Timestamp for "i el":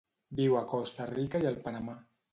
1.45-1.63